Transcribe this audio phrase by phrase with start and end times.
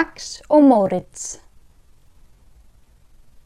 [0.00, 1.22] Max og Moritz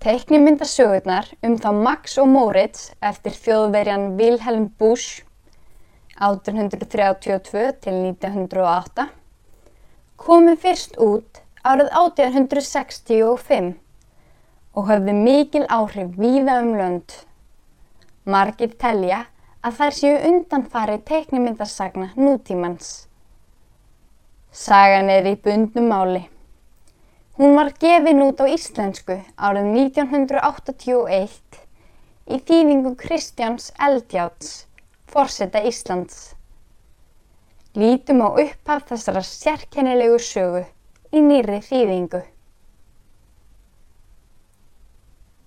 [0.05, 5.25] Teiknimyndasögurnar um þá Max og Moritz eftir þjóðverjan Wilhelm Busch
[6.23, 9.07] 1832 til 1908
[10.25, 13.73] komu fyrst út árið 1865
[14.77, 17.17] og höfðu mikil áhrif víða um lönd.
[18.31, 19.25] Margir telja
[19.65, 23.09] að þær séu undanfari teiknimyndasagna nútímans.
[24.53, 26.23] Sagan er í bundnum máli.
[27.37, 31.57] Hún var gefin út á íslensku árið 1981
[32.31, 34.69] í þýðingu Kristjáns Eldjáts,
[35.11, 36.21] forseta Íslands.
[37.75, 40.63] Lítum á upphaf þessara sérkennilegu sögu
[41.11, 42.21] í nýri þýðingu.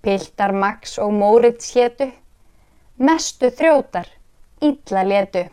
[0.04, 2.10] Piltar Max og Móritz hétu,
[3.00, 4.12] mestu þrjótar,
[4.60, 5.46] illa létu,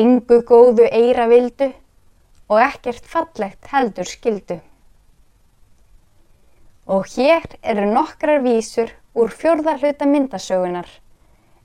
[0.00, 1.74] engu góðu eira vildu
[2.48, 4.62] og ekkert fallegt heldur skildu.
[6.90, 10.88] Og hér eru nokkrar vísur úr fjórðarhluta myndasögunar,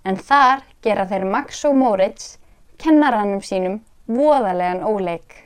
[0.05, 2.35] en þar gera þeir Max og Moritz
[2.77, 5.41] kennarannum sínum voðalegan óleik.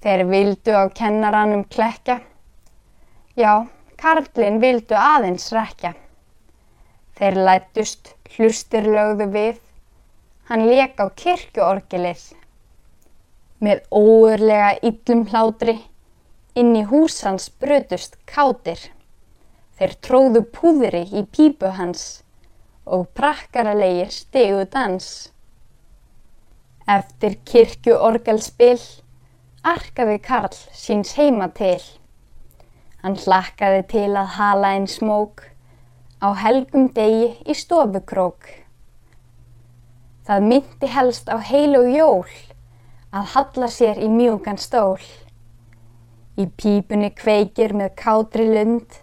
[0.00, 2.22] Þeir vildu á kennarannum klekja,
[3.36, 3.66] já,
[4.00, 5.92] Karlinn vildu aðeins rekja.
[7.20, 9.60] Þeir lættust, hlustir lögðu við,
[10.48, 12.30] hann leik á kirkjuorgilið.
[13.64, 15.78] Með óurlega yllum hlátri,
[16.54, 18.78] inn í hús hans brutust kátir.
[19.78, 22.22] Þeir tróðu púðri í pípu hans
[22.86, 25.08] og prakkaralegir stegu dans.
[26.86, 28.82] Eftir kirkju orgelspill
[29.64, 31.80] arkaði Karl síns heima til.
[33.02, 35.46] Hann hlakkaði til að hala einn smók
[36.20, 38.46] á helgum degi í stofukrók.
[40.24, 42.36] Það myndi helst á heil og jól
[43.12, 45.00] að halla sér í mjúkan stól.
[46.34, 49.00] Í pípunni kveikir með kátri lund,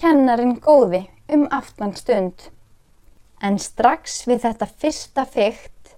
[0.00, 2.48] kennarinn góði um aftan stund.
[3.38, 5.94] En strax við þetta fyrsta fyrkt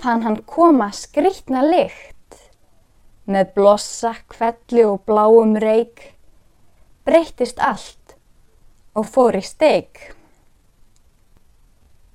[0.00, 2.16] fann hann koma skrítna lykt.
[3.30, 6.10] Með blossa, kvelli og bláum reik
[7.04, 8.16] breyttist allt
[8.96, 10.10] og fór í steik.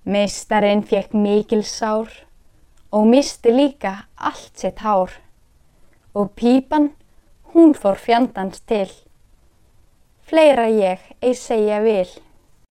[0.05, 2.11] Meistarinn fekk mikil sár
[2.93, 5.17] og misti líka allt sitt hár
[6.13, 6.91] og pípan
[7.55, 8.89] hún fór fjandans til.
[10.27, 12.09] Fleira ég ei segja vil.